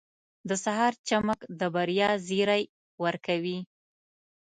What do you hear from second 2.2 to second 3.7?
زیری ورکوي.